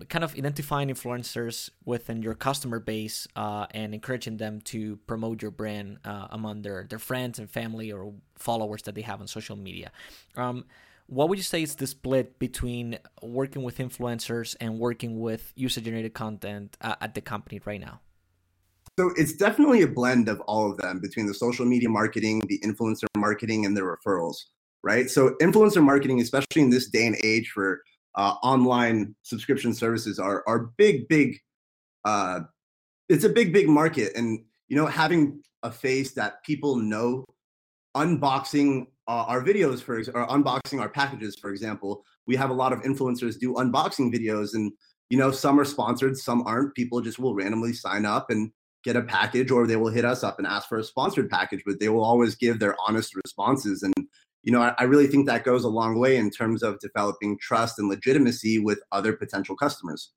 kind 0.09 0.25
of 0.25 0.35
identifying 0.37 0.89
influencers 0.89 1.71
within 1.85 2.21
your 2.21 2.35
customer 2.35 2.81
base 2.81 3.29
uh, 3.37 3.67
and 3.71 3.95
encouraging 3.95 4.39
them 4.39 4.61
to 4.63 4.97
promote 5.07 5.41
your 5.41 5.53
brand 5.53 5.99
uh, 6.05 6.27
among 6.31 6.63
their, 6.63 6.85
their 6.91 6.99
friends 6.99 7.39
and 7.39 7.49
family 7.49 7.93
or 7.93 8.13
followers 8.35 8.83
that 8.83 8.97
they 8.97 9.03
have 9.03 9.21
on 9.21 9.29
social 9.29 9.55
media. 9.55 9.93
Um, 10.37 10.65
what 11.07 11.29
would 11.29 11.39
you 11.39 11.45
say 11.45 11.63
is 11.63 11.77
the 11.77 11.87
split 11.87 12.41
between 12.41 12.99
working 13.23 13.63
with 13.63 13.79
influencers 13.79 14.57
and 14.61 14.81
working 14.81 15.21
with 15.21 15.53
user 15.55 15.81
generated 15.81 16.13
content 16.13 16.77
uh, 16.81 16.97
at 17.01 17.15
the 17.15 17.21
company 17.21 17.61
right 17.65 17.81
now? 17.81 18.01
So 19.03 19.11
it's 19.17 19.33
definitely 19.33 19.83
a 19.83 19.89
blend 19.89 20.29
of 20.29 20.41
all 20.43 20.71
of 20.71 20.77
them 20.77 21.01
between 21.01 21.27
the 21.27 21.35
social 21.35 21.67
media 21.67 21.89
marketing, 21.89 22.41
the 22.47 22.61
influencer 22.61 23.07
marketing, 23.17 23.67
and 23.67 23.77
the 23.77 23.81
referrals, 23.81 24.37
right? 24.85 25.11
So 25.11 25.35
influencer 25.43 25.83
marketing, 25.83 26.21
especially 26.21 26.63
in 26.63 26.71
this 26.71 26.89
day 26.89 27.09
and 27.09 27.17
age 27.25 27.51
for 27.53 27.83
uh, 28.15 28.35
online 28.45 29.17
subscription 29.23 29.75
services, 29.75 30.21
are 30.21 30.45
are 30.47 30.71
big, 30.77 31.09
big. 31.09 31.37
Uh, 32.05 32.43
it's 33.09 33.25
a 33.25 33.29
big, 33.29 33.53
big 33.53 33.69
market, 33.69 34.13
and 34.15 34.45
you 34.69 34.77
know 34.77 34.87
having 34.87 35.43
a 35.65 35.73
face 35.73 36.13
that 36.13 36.41
people 36.45 36.77
know, 36.77 37.25
unboxing 37.97 38.87
uh, 39.09 39.25
our 39.27 39.43
videos 39.43 39.83
for 39.83 39.99
or 40.15 40.29
unboxing 40.29 40.81
our 40.81 40.89
packages 40.89 41.37
for 41.37 41.51
example 41.51 42.05
we 42.29 42.37
have 42.37 42.51
a 42.51 42.55
lot 42.55 42.73
of 42.73 42.83
influencers 42.83 43.37
do 43.37 43.53
unboxing 43.55 44.15
videos 44.15 44.55
and 44.55 44.71
you 45.11 45.19
know 45.19 45.33
some 45.33 45.59
are 45.59 45.65
sponsored 45.65 46.17
some 46.17 46.41
aren't 46.47 46.73
people 46.77 47.01
just 47.01 47.19
will 47.19 47.35
randomly 47.35 47.73
sign 47.73 48.07
up 48.07 48.31
and 48.31 48.53
get 48.83 48.97
a 48.97 49.03
package 49.03 49.51
or 49.51 49.67
they 49.67 49.77
will 49.77 49.91
hit 49.91 50.05
us 50.05 50.23
up 50.23 50.39
and 50.39 50.47
ask 50.47 50.69
for 50.69 50.79
a 50.79 50.85
sponsored 50.85 51.31
package 51.31 51.63
but 51.67 51.81
they 51.81 51.89
will 51.89 52.05
always 52.05 52.35
give 52.35 52.59
their 52.59 52.77
honest 52.87 53.15
responses 53.15 53.83
and 53.83 53.95
you 54.43 54.53
know 54.53 54.61
I, 54.61 54.75
I 54.79 54.85
really 54.85 55.07
think 55.07 55.27
that 55.27 55.45
goes 55.45 55.65
a 55.65 55.69
long 55.69 55.99
way 55.99 56.17
in 56.17 56.31
terms 56.31 56.63
of 56.63 56.79
developing 56.81 57.39
trust 57.39 57.79
and 57.79 57.89
legitimacy 57.89 58.59
with 58.59 58.81
other 58.93 59.13
potential 59.13 59.57
customers 59.57 60.13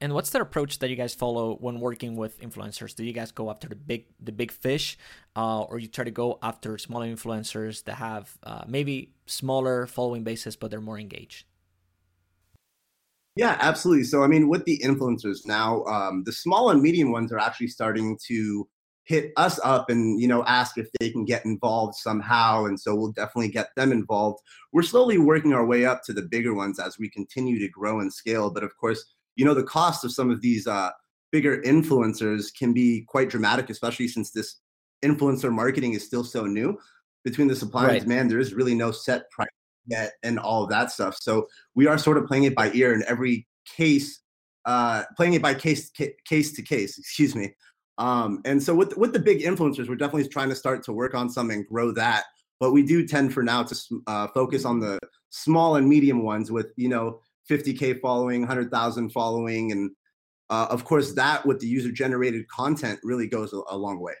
and 0.00 0.14
what's 0.14 0.30
the 0.30 0.40
approach 0.40 0.78
that 0.78 0.88
you 0.88 0.96
guys 0.96 1.14
follow 1.14 1.56
when 1.56 1.78
working 1.78 2.16
with 2.16 2.40
influencers? 2.40 2.94
Do 2.96 3.04
you 3.04 3.12
guys 3.12 3.32
go 3.32 3.50
after 3.50 3.68
the 3.68 3.76
big 3.76 4.06
the 4.18 4.32
big 4.32 4.50
fish, 4.50 4.96
uh, 5.36 5.60
or 5.60 5.78
you 5.78 5.88
try 5.88 6.04
to 6.04 6.10
go 6.10 6.38
after 6.42 6.78
smaller 6.78 7.06
influencers 7.06 7.84
that 7.84 7.96
have 7.96 8.38
uh, 8.42 8.64
maybe 8.66 9.12
smaller 9.26 9.86
following 9.86 10.24
bases 10.24 10.56
but 10.56 10.70
they're 10.70 10.80
more 10.80 10.98
engaged? 10.98 11.44
Yeah, 13.36 13.56
absolutely. 13.60 14.04
So 14.04 14.22
I 14.22 14.26
mean, 14.26 14.48
with 14.48 14.64
the 14.64 14.78
influencers 14.84 15.46
now, 15.46 15.84
um, 15.84 16.24
the 16.24 16.32
small 16.32 16.70
and 16.70 16.82
medium 16.82 17.12
ones 17.12 17.32
are 17.32 17.38
actually 17.38 17.68
starting 17.68 18.18
to 18.26 18.68
hit 19.04 19.32
us 19.36 19.58
up 19.64 19.90
and 19.90 20.20
you 20.20 20.28
know 20.28 20.44
ask 20.44 20.78
if 20.78 20.86
they 21.00 21.10
can 21.10 21.24
get 21.24 21.44
involved 21.44 21.96
somehow 21.96 22.66
and 22.66 22.78
so 22.78 22.94
we'll 22.94 23.10
definitely 23.10 23.48
get 23.48 23.70
them 23.74 23.90
involved 23.90 24.38
we're 24.72 24.82
slowly 24.82 25.16
working 25.16 25.52
our 25.52 25.64
way 25.64 25.86
up 25.86 26.02
to 26.04 26.12
the 26.12 26.22
bigger 26.22 26.54
ones 26.54 26.78
as 26.78 26.98
we 26.98 27.08
continue 27.08 27.58
to 27.58 27.66
grow 27.70 28.00
and 28.00 28.12
scale 28.12 28.50
but 28.50 28.62
of 28.62 28.70
course 28.76 29.14
you 29.36 29.44
know 29.44 29.54
the 29.54 29.64
cost 29.64 30.04
of 30.04 30.12
some 30.12 30.30
of 30.30 30.42
these 30.42 30.66
uh, 30.66 30.90
bigger 31.32 31.62
influencers 31.62 32.54
can 32.54 32.72
be 32.72 33.04
quite 33.08 33.30
dramatic, 33.30 33.70
especially 33.70 34.08
since 34.08 34.30
this 34.30 34.56
influencer 35.04 35.52
marketing 35.52 35.94
is 35.94 36.04
still 36.04 36.24
so 36.24 36.44
new. 36.46 36.78
Between 37.24 37.48
the 37.48 37.56
supply 37.56 37.86
right. 37.86 37.92
and 37.96 38.02
demand, 38.02 38.30
there 38.30 38.38
is 38.38 38.54
really 38.54 38.74
no 38.74 38.90
set 38.90 39.30
price 39.30 39.48
yet, 39.86 40.12
and 40.22 40.38
all 40.38 40.64
of 40.64 40.70
that 40.70 40.90
stuff. 40.90 41.16
So 41.20 41.48
we 41.74 41.86
are 41.86 41.98
sort 41.98 42.18
of 42.18 42.26
playing 42.26 42.44
it 42.44 42.54
by 42.54 42.70
ear 42.72 42.92
in 42.92 43.02
every 43.06 43.46
case, 43.66 44.20
uh, 44.64 45.04
playing 45.16 45.34
it 45.34 45.42
by 45.42 45.54
case 45.54 45.90
case 45.90 46.52
to 46.52 46.62
case. 46.62 46.98
Excuse 46.98 47.34
me. 47.34 47.54
Um, 47.98 48.40
and 48.44 48.62
so 48.62 48.74
with 48.74 48.96
with 48.96 49.12
the 49.12 49.18
big 49.18 49.40
influencers, 49.40 49.88
we're 49.88 49.96
definitely 49.96 50.28
trying 50.28 50.48
to 50.48 50.54
start 50.54 50.82
to 50.84 50.92
work 50.92 51.14
on 51.14 51.28
some 51.28 51.50
and 51.50 51.66
grow 51.66 51.92
that. 51.92 52.24
But 52.58 52.72
we 52.72 52.82
do 52.82 53.06
tend 53.06 53.32
for 53.32 53.42
now 53.42 53.62
to 53.62 54.02
uh, 54.06 54.28
focus 54.28 54.64
on 54.64 54.80
the 54.80 54.98
small 55.30 55.76
and 55.76 55.88
medium 55.88 56.22
ones 56.22 56.50
with 56.50 56.72
you 56.76 56.88
know 56.88 57.20
50k 57.48 58.00
following 58.00 58.40
100000 58.40 59.10
following 59.10 59.72
and 59.72 59.90
uh, 60.50 60.66
of 60.70 60.84
course 60.84 61.14
that 61.14 61.46
with 61.46 61.60
the 61.60 61.66
user 61.66 61.92
generated 61.92 62.46
content 62.48 62.98
really 63.02 63.28
goes 63.28 63.52
a, 63.52 63.60
a 63.70 63.76
long 63.76 64.00
way 64.00 64.14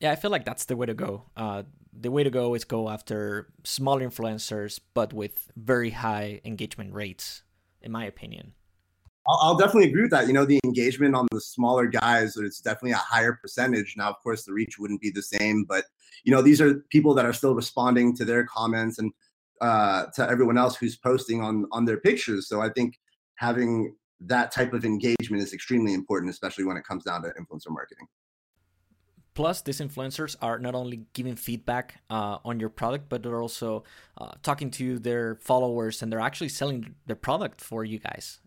Yeah, 0.00 0.12
I 0.12 0.16
feel 0.16 0.30
like 0.30 0.44
that's 0.44 0.66
the 0.66 0.76
way 0.76 0.86
to 0.86 0.94
go. 0.94 1.24
Uh, 1.36 1.64
the 2.00 2.10
way 2.10 2.22
to 2.22 2.30
go 2.30 2.54
is 2.54 2.64
go 2.64 2.88
after 2.88 3.48
smaller 3.64 4.08
influencers, 4.08 4.80
but 4.94 5.12
with 5.12 5.50
very 5.56 5.90
high 5.90 6.40
engagement 6.44 6.94
rates, 6.94 7.42
in 7.82 7.92
my 7.92 8.04
opinion. 8.04 8.52
I'll, 9.26 9.38
I'll, 9.42 9.56
definitely 9.56 9.90
agree 9.90 10.02
with 10.02 10.10
that. 10.12 10.26
You 10.26 10.32
know, 10.32 10.44
the 10.44 10.60
engagement 10.64 11.14
on 11.14 11.26
the 11.32 11.40
smaller 11.40 11.86
guys, 11.86 12.36
it's 12.36 12.60
definitely 12.60 12.92
a 12.92 12.96
higher 12.96 13.38
percentage. 13.40 13.94
Now, 13.96 14.08
of 14.08 14.16
course, 14.22 14.44
the 14.44 14.52
reach 14.52 14.78
wouldn't 14.78 15.00
be 15.00 15.10
the 15.10 15.22
same, 15.22 15.64
but 15.64 15.84
you 16.24 16.32
know, 16.32 16.42
these 16.42 16.60
are 16.60 16.74
people 16.90 17.14
that 17.14 17.26
are 17.26 17.32
still 17.32 17.54
responding 17.54 18.16
to 18.16 18.24
their 18.24 18.44
comments 18.44 18.98
and 18.98 19.12
uh, 19.60 20.06
to 20.14 20.28
everyone 20.28 20.56
else 20.56 20.76
who's 20.76 20.96
posting 20.96 21.42
on 21.42 21.66
on 21.72 21.84
their 21.84 21.98
pictures. 21.98 22.48
So 22.48 22.60
I 22.60 22.70
think 22.70 22.98
having 23.34 23.94
that 24.20 24.50
type 24.50 24.72
of 24.72 24.84
engagement 24.84 25.42
is 25.42 25.52
extremely 25.52 25.94
important, 25.94 26.30
especially 26.30 26.64
when 26.64 26.76
it 26.76 26.84
comes 26.84 27.04
down 27.04 27.22
to 27.22 27.28
influencer 27.30 27.70
marketing. 27.70 28.06
Plus, 29.38 29.62
these 29.62 29.80
influencers 29.80 30.34
are 30.42 30.58
not 30.58 30.74
only 30.74 31.02
giving 31.12 31.36
feedback 31.36 32.02
uh, 32.10 32.38
on 32.44 32.58
your 32.58 32.68
product, 32.68 33.08
but 33.08 33.22
they're 33.22 33.40
also 33.40 33.84
uh, 34.20 34.32
talking 34.42 34.68
to 34.68 34.98
their 34.98 35.36
followers 35.36 36.02
and 36.02 36.12
they're 36.12 36.18
actually 36.18 36.48
selling 36.48 36.96
their 37.06 37.14
product 37.14 37.60
for 37.60 37.84
you 37.84 38.00
guys. 38.00 38.40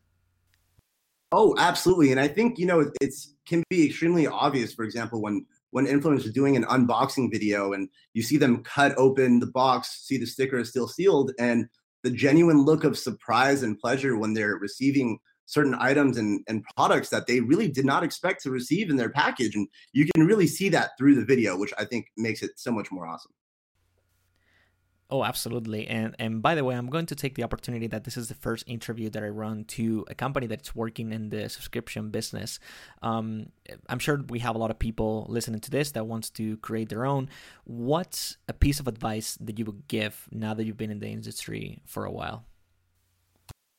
Oh, 1.31 1.55
absolutely. 1.57 2.11
And 2.11 2.19
I 2.19 2.27
think, 2.27 2.59
you 2.59 2.65
know, 2.65 2.91
it's 2.99 3.35
can 3.47 3.63
be 3.69 3.85
extremely 3.85 4.27
obvious, 4.27 4.73
for 4.73 4.83
example, 4.83 5.21
when 5.21 5.45
when 5.69 5.87
influencers 5.87 6.27
are 6.27 6.33
doing 6.33 6.57
an 6.57 6.65
unboxing 6.65 7.31
video 7.31 7.71
and 7.71 7.87
you 8.13 8.21
see 8.21 8.35
them 8.35 8.61
cut 8.61 8.93
open 8.97 9.39
the 9.39 9.47
box, 9.47 10.05
see 10.05 10.17
the 10.17 10.25
sticker 10.25 10.57
is 10.57 10.71
still 10.71 10.89
sealed, 10.89 11.31
and 11.39 11.69
the 12.03 12.11
genuine 12.11 12.65
look 12.65 12.83
of 12.83 12.97
surprise 12.97 13.63
and 13.63 13.79
pleasure 13.79 14.17
when 14.17 14.33
they're 14.33 14.57
receiving 14.57 15.19
certain 15.51 15.75
items 15.75 16.17
and, 16.17 16.43
and 16.47 16.63
products 16.77 17.09
that 17.09 17.27
they 17.27 17.41
really 17.41 17.67
did 17.67 17.85
not 17.85 18.03
expect 18.03 18.41
to 18.41 18.49
receive 18.49 18.89
in 18.89 18.95
their 18.95 19.09
package. 19.09 19.53
And 19.55 19.67
you 19.91 20.07
can 20.15 20.25
really 20.25 20.47
see 20.47 20.69
that 20.69 20.91
through 20.97 21.15
the 21.15 21.25
video, 21.25 21.57
which 21.57 21.73
I 21.77 21.83
think 21.83 22.07
makes 22.15 22.41
it 22.41 22.51
so 22.55 22.71
much 22.71 22.89
more 22.89 23.05
awesome. 23.05 23.33
Oh, 25.13 25.25
absolutely. 25.25 25.87
And 25.87 26.15
and 26.19 26.41
by 26.41 26.55
the 26.55 26.63
way, 26.63 26.73
I'm 26.73 26.89
going 26.89 27.05
to 27.07 27.15
take 27.15 27.35
the 27.35 27.43
opportunity 27.43 27.87
that 27.87 28.05
this 28.05 28.15
is 28.15 28.29
the 28.29 28.33
first 28.33 28.63
interview 28.65 29.09
that 29.09 29.21
I 29.21 29.27
run 29.27 29.65
to 29.75 30.05
a 30.07 30.15
company 30.15 30.47
that's 30.47 30.73
working 30.73 31.11
in 31.11 31.27
the 31.27 31.49
subscription 31.49 32.11
business. 32.11 32.59
Um, 33.01 33.47
I'm 33.89 33.99
sure 33.99 34.23
we 34.29 34.39
have 34.39 34.55
a 34.55 34.57
lot 34.57 34.71
of 34.71 34.79
people 34.79 35.25
listening 35.27 35.59
to 35.61 35.69
this 35.69 35.91
that 35.91 36.07
wants 36.07 36.29
to 36.39 36.55
create 36.57 36.87
their 36.87 37.05
own. 37.05 37.27
What's 37.65 38.37
a 38.47 38.53
piece 38.53 38.79
of 38.79 38.87
advice 38.87 39.37
that 39.41 39.59
you 39.59 39.65
would 39.65 39.85
give 39.89 40.29
now 40.31 40.53
that 40.53 40.63
you've 40.63 40.77
been 40.77 40.91
in 40.91 40.99
the 40.99 41.11
industry 41.11 41.81
for 41.85 42.05
a 42.05 42.11
while? 42.11 42.45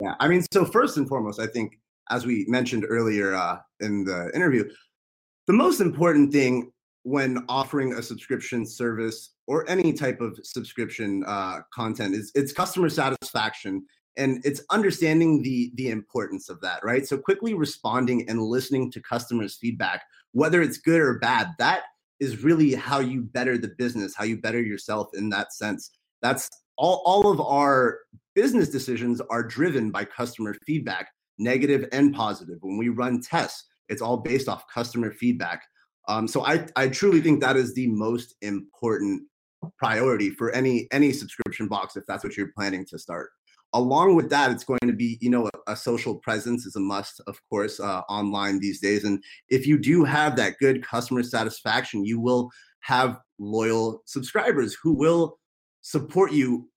Yeah, 0.02 0.16
I 0.18 0.26
mean, 0.26 0.44
so 0.52 0.64
first 0.64 0.96
and 0.96 1.08
foremost, 1.08 1.38
I 1.38 1.46
think 1.46 1.78
as 2.10 2.26
we 2.26 2.44
mentioned 2.48 2.84
earlier 2.88 3.36
uh, 3.36 3.58
in 3.78 4.04
the 4.04 4.32
interview, 4.34 4.68
the 5.46 5.52
most 5.52 5.80
important 5.80 6.32
thing 6.32 6.72
when 7.04 7.44
offering 7.48 7.92
a 7.92 8.02
subscription 8.02 8.66
service 8.66 9.30
or 9.46 9.68
any 9.70 9.92
type 9.92 10.20
of 10.20 10.40
subscription 10.42 11.22
uh, 11.24 11.60
content 11.72 12.16
is 12.16 12.32
it's 12.34 12.52
customer 12.52 12.88
satisfaction 12.88 13.84
and 14.16 14.44
it's 14.44 14.62
understanding 14.70 15.40
the 15.40 15.70
the 15.76 15.90
importance 15.90 16.48
of 16.48 16.60
that 16.62 16.84
right? 16.84 17.06
So 17.06 17.16
quickly 17.16 17.54
responding 17.54 18.28
and 18.28 18.42
listening 18.42 18.90
to 18.92 19.00
customers 19.00 19.56
feedback 19.60 20.02
whether 20.32 20.62
it's 20.62 20.78
good 20.78 21.00
or 21.00 21.18
bad 21.20 21.48
that 21.58 21.82
is 22.18 22.42
really 22.42 22.74
how 22.74 22.98
you 22.98 23.22
better 23.22 23.56
the 23.56 23.72
business 23.78 24.14
how 24.16 24.24
you 24.24 24.40
better 24.40 24.60
yourself 24.60 25.10
in 25.14 25.28
that 25.30 25.52
sense. 25.52 25.90
That's 26.22 26.48
all, 26.76 27.02
all 27.04 27.30
of 27.30 27.40
our 27.40 27.98
business 28.34 28.68
decisions 28.68 29.20
are 29.30 29.42
driven 29.42 29.90
by 29.90 30.04
customer 30.04 30.54
feedback 30.66 31.08
negative 31.38 31.88
and 31.92 32.14
positive. 32.14 32.58
When 32.60 32.76
we 32.76 32.88
run 32.88 33.20
tests 33.20 33.66
it's 33.92 34.02
all 34.02 34.16
based 34.16 34.48
off 34.48 34.64
customer 34.72 35.12
feedback. 35.12 35.62
Um, 36.08 36.26
so 36.26 36.44
I, 36.44 36.66
I 36.76 36.88
truly 36.88 37.20
think 37.20 37.40
that 37.40 37.56
is 37.56 37.74
the 37.74 37.86
most 37.88 38.34
important 38.42 39.22
priority 39.78 40.30
for 40.30 40.50
any 40.50 40.88
any 40.90 41.12
subscription 41.12 41.68
box 41.68 41.96
if 41.96 42.04
that's 42.08 42.24
what 42.24 42.36
you're 42.36 42.52
planning 42.56 42.84
to 42.86 42.98
start. 42.98 43.30
Along 43.74 44.16
with 44.16 44.28
that 44.30 44.50
it's 44.50 44.64
going 44.64 44.80
to 44.86 44.92
be 44.92 45.18
you 45.20 45.30
know 45.30 45.48
a, 45.68 45.72
a 45.72 45.76
social 45.76 46.16
presence 46.16 46.66
is 46.66 46.74
a 46.74 46.80
must 46.80 47.20
of 47.26 47.38
course 47.48 47.78
uh, 47.78 48.00
online 48.08 48.58
these 48.58 48.80
days. 48.80 49.04
And 49.04 49.22
if 49.48 49.66
you 49.66 49.78
do 49.78 50.04
have 50.04 50.34
that 50.36 50.58
good 50.58 50.84
customer 50.84 51.22
satisfaction 51.22 52.04
you 52.04 52.18
will 52.18 52.50
have 52.80 53.20
loyal 53.38 54.02
subscribers 54.06 54.76
who 54.82 54.94
will 54.94 55.38
support 55.82 56.32
you 56.32 56.68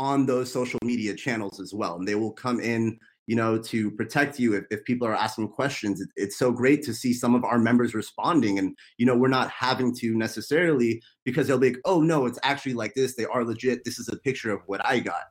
on 0.00 0.24
those 0.24 0.50
social 0.50 0.78
media 0.82 1.14
channels 1.14 1.60
as 1.60 1.74
well 1.74 1.96
and 1.96 2.08
they 2.08 2.14
will 2.14 2.32
come 2.32 2.58
in 2.60 2.98
you 3.30 3.36
know, 3.36 3.56
to 3.56 3.92
protect 3.92 4.40
you 4.40 4.54
if, 4.54 4.64
if 4.72 4.84
people 4.84 5.06
are 5.06 5.14
asking 5.14 5.46
questions. 5.46 6.00
It, 6.00 6.08
it's 6.16 6.36
so 6.36 6.50
great 6.50 6.82
to 6.82 6.92
see 6.92 7.12
some 7.12 7.36
of 7.36 7.44
our 7.44 7.60
members 7.60 7.94
responding. 7.94 8.58
And, 8.58 8.76
you 8.98 9.06
know, 9.06 9.16
we're 9.16 9.28
not 9.28 9.48
having 9.52 9.94
to 9.98 10.16
necessarily 10.16 11.00
because 11.24 11.46
they'll 11.46 11.56
be 11.56 11.68
like, 11.68 11.80
oh, 11.84 12.00
no, 12.00 12.26
it's 12.26 12.40
actually 12.42 12.74
like 12.74 12.94
this. 12.94 13.14
They 13.14 13.26
are 13.26 13.44
legit. 13.44 13.84
This 13.84 14.00
is 14.00 14.08
a 14.08 14.16
picture 14.16 14.50
of 14.50 14.62
what 14.66 14.84
I 14.84 14.98
got. 14.98 15.26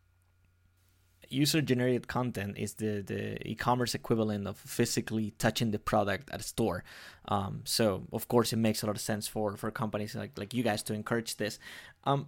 User 1.28 1.62
generated 1.62 2.08
content 2.08 2.58
is 2.58 2.76
the, 2.76 3.04
the 3.06 3.46
e 3.46 3.54
commerce 3.54 3.94
equivalent 3.94 4.48
of 4.48 4.56
physically 4.56 5.34
touching 5.38 5.72
the 5.72 5.78
product 5.78 6.30
at 6.32 6.40
a 6.40 6.44
store. 6.44 6.86
Um, 7.28 7.64
so, 7.66 8.08
of 8.14 8.30
course, 8.30 8.54
it 8.54 8.60
makes 8.60 8.82
a 8.82 8.86
lot 8.86 8.96
of 8.96 9.02
sense 9.02 9.28
for, 9.28 9.58
for 9.58 9.72
companies 9.72 10.16
like, 10.16 10.40
like 10.40 10.54
you 10.54 10.64
guys 10.64 10.84
to 10.84 10.94
encourage 10.94 11.36
this. 11.36 11.60
Um, 12.06 12.28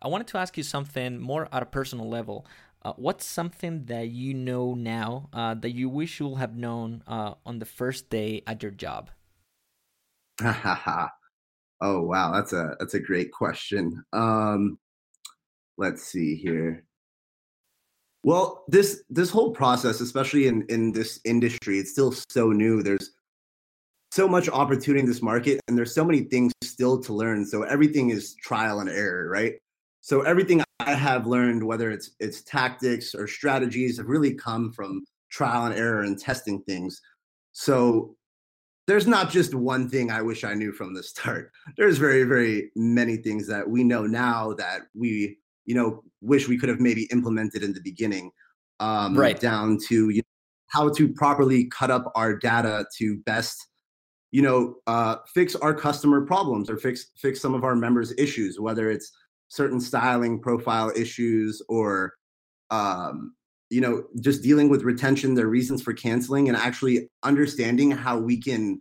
I 0.00 0.08
wanted 0.08 0.26
to 0.28 0.38
ask 0.38 0.56
you 0.56 0.62
something 0.62 1.18
more 1.18 1.48
at 1.52 1.62
a 1.62 1.66
personal 1.66 2.08
level. 2.08 2.46
Uh, 2.84 2.92
what's 2.96 3.24
something 3.24 3.84
that 3.86 4.08
you 4.08 4.34
know 4.34 4.74
now 4.74 5.28
uh, 5.32 5.54
that 5.54 5.70
you 5.70 5.88
wish 5.88 6.20
you 6.20 6.28
would 6.28 6.38
have 6.38 6.56
known 6.56 7.02
uh, 7.06 7.34
on 7.44 7.58
the 7.58 7.64
first 7.64 8.08
day 8.08 8.42
at 8.46 8.62
your 8.62 8.70
job? 8.70 9.10
oh 10.40 11.08
wow, 11.80 12.32
that's 12.32 12.52
a 12.52 12.76
that's 12.78 12.94
a 12.94 13.00
great 13.00 13.32
question. 13.32 14.04
Um, 14.12 14.78
let's 15.76 16.04
see 16.04 16.36
here. 16.36 16.84
Well, 18.22 18.64
this 18.68 19.02
this 19.10 19.30
whole 19.30 19.52
process, 19.52 20.00
especially 20.00 20.46
in 20.46 20.64
in 20.68 20.92
this 20.92 21.20
industry, 21.24 21.78
it's 21.78 21.90
still 21.90 22.12
so 22.12 22.52
new. 22.52 22.84
There's 22.84 23.10
so 24.12 24.28
much 24.28 24.48
opportunity 24.48 25.00
in 25.00 25.06
this 25.06 25.22
market, 25.22 25.60
and 25.66 25.76
there's 25.76 25.94
so 25.94 26.04
many 26.04 26.22
things 26.22 26.52
still 26.62 27.00
to 27.02 27.12
learn. 27.12 27.44
So 27.44 27.64
everything 27.64 28.10
is 28.10 28.36
trial 28.36 28.78
and 28.78 28.88
error, 28.88 29.28
right? 29.28 29.54
So 30.08 30.22
everything 30.22 30.62
I 30.80 30.94
have 30.94 31.26
learned, 31.26 31.62
whether 31.62 31.90
it's 31.90 32.12
it's 32.18 32.40
tactics 32.40 33.14
or 33.14 33.26
strategies, 33.26 33.98
have 33.98 34.06
really 34.06 34.32
come 34.32 34.72
from 34.72 35.04
trial 35.30 35.66
and 35.66 35.74
error 35.74 36.00
and 36.00 36.18
testing 36.18 36.62
things. 36.62 36.98
So 37.52 38.16
there's 38.86 39.06
not 39.06 39.28
just 39.28 39.54
one 39.54 39.86
thing 39.90 40.10
I 40.10 40.22
wish 40.22 40.44
I 40.44 40.54
knew 40.54 40.72
from 40.72 40.94
the 40.94 41.02
start. 41.12 41.52
There's 41.76 41.98
very, 41.98 42.22
very 42.22 42.70
many 42.74 43.18
things 43.18 43.46
that 43.48 43.68
we 43.68 43.84
know 43.84 44.06
now 44.06 44.54
that 44.54 44.84
we, 44.94 45.36
you 45.66 45.74
know, 45.74 46.02
wish 46.22 46.48
we 46.48 46.56
could 46.56 46.70
have 46.70 46.80
maybe 46.80 47.06
implemented 47.12 47.62
in 47.62 47.74
the 47.74 47.82
beginning. 47.82 48.30
Um, 48.80 49.14
right. 49.14 49.38
Down 49.38 49.76
to 49.88 50.08
you 50.08 50.22
know, 50.22 50.68
how 50.68 50.88
to 50.88 51.12
properly 51.12 51.66
cut 51.66 51.90
up 51.90 52.10
our 52.14 52.34
data 52.34 52.86
to 52.96 53.18
best, 53.26 53.62
you 54.30 54.40
know, 54.40 54.76
uh, 54.86 55.16
fix 55.34 55.54
our 55.54 55.74
customer 55.74 56.24
problems 56.24 56.70
or 56.70 56.78
fix 56.78 57.08
fix 57.18 57.42
some 57.42 57.54
of 57.54 57.62
our 57.62 57.76
members' 57.76 58.14
issues, 58.16 58.58
whether 58.58 58.90
it's 58.90 59.12
certain 59.48 59.80
styling 59.80 60.40
profile 60.40 60.92
issues 60.94 61.62
or 61.68 62.14
um, 62.70 63.34
you 63.70 63.80
know 63.80 64.04
just 64.20 64.42
dealing 64.42 64.68
with 64.68 64.82
retention 64.82 65.34
their 65.34 65.48
reasons 65.48 65.82
for 65.82 65.92
canceling 65.92 66.48
and 66.48 66.56
actually 66.56 67.08
understanding 67.22 67.90
how 67.90 68.18
we 68.18 68.40
can 68.40 68.80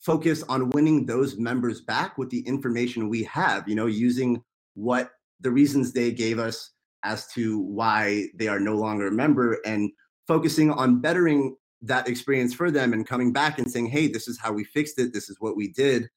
focus 0.00 0.42
on 0.44 0.70
winning 0.70 1.06
those 1.06 1.36
members 1.36 1.80
back 1.80 2.18
with 2.18 2.28
the 2.30 2.40
information 2.40 3.08
we 3.08 3.22
have 3.22 3.68
you 3.68 3.74
know 3.74 3.86
using 3.86 4.42
what 4.74 5.10
the 5.40 5.50
reasons 5.50 5.92
they 5.92 6.10
gave 6.10 6.38
us 6.38 6.70
as 7.04 7.26
to 7.28 7.60
why 7.60 8.26
they 8.34 8.48
are 8.48 8.60
no 8.60 8.76
longer 8.76 9.08
a 9.08 9.12
member 9.12 9.58
and 9.64 9.90
focusing 10.26 10.70
on 10.70 11.00
bettering 11.00 11.56
that 11.80 12.08
experience 12.08 12.54
for 12.54 12.70
them 12.70 12.92
and 12.92 13.08
coming 13.08 13.32
back 13.32 13.58
and 13.58 13.70
saying 13.70 13.86
hey 13.86 14.06
this 14.06 14.28
is 14.28 14.38
how 14.38 14.52
we 14.52 14.64
fixed 14.64 14.98
it. 14.98 15.12
This 15.12 15.28
is 15.28 15.36
what 15.40 15.56
we 15.56 15.68
did 15.72 16.08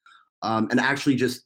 um, 0.42 0.68
and 0.72 0.80
actually 0.80 1.16
just 1.16 1.42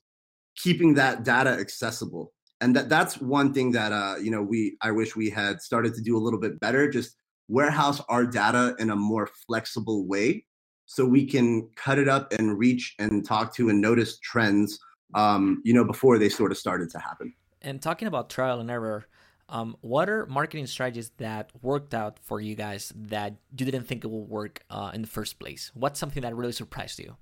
keeping 0.55 0.93
that 0.93 1.23
data 1.23 1.51
accessible 1.51 2.33
and 2.61 2.75
that 2.75 2.89
that's 2.89 3.19
one 3.21 3.53
thing 3.53 3.71
that 3.71 3.91
uh 3.91 4.15
you 4.21 4.31
know 4.31 4.41
we 4.41 4.77
i 4.81 4.91
wish 4.91 5.15
we 5.15 5.29
had 5.29 5.61
started 5.61 5.93
to 5.93 6.01
do 6.01 6.17
a 6.17 6.19
little 6.19 6.39
bit 6.39 6.59
better 6.59 6.89
just 6.89 7.15
warehouse 7.47 8.01
our 8.09 8.25
data 8.25 8.75
in 8.79 8.89
a 8.89 8.95
more 8.95 9.27
flexible 9.47 10.07
way 10.07 10.45
so 10.85 11.05
we 11.05 11.25
can 11.25 11.69
cut 11.75 11.99
it 11.99 12.07
up 12.07 12.31
and 12.33 12.57
reach 12.57 12.95
and 12.99 13.25
talk 13.25 13.53
to 13.53 13.69
and 13.69 13.79
notice 13.79 14.19
trends 14.19 14.79
um 15.15 15.61
you 15.63 15.73
know 15.73 15.83
before 15.83 16.17
they 16.17 16.29
sort 16.29 16.51
of 16.51 16.57
started 16.57 16.89
to 16.89 16.99
happen 16.99 17.33
and 17.61 17.81
talking 17.81 18.07
about 18.07 18.29
trial 18.29 18.59
and 18.59 18.69
error 18.69 19.05
um, 19.51 19.75
what 19.81 20.09
are 20.09 20.27
marketing 20.27 20.67
strategies 20.67 21.09
that 21.17 21.51
worked 21.61 21.95
out 21.95 22.19
for 22.21 22.39
you 22.39 22.53
guys 22.55 22.93
that 22.95 23.33
you 23.57 23.65
didn't 23.65 23.85
think 23.85 24.03
it 24.03 24.07
would 24.07 24.29
work 24.29 24.63
uh, 24.69 24.91
in 24.93 25.01
the 25.01 25.07
first 25.07 25.39
place? 25.39 25.71
What's 25.73 25.99
something 25.99 26.21
that 26.21 26.35
really 26.35 26.51
surprised 26.51 26.99
you? 26.99 27.17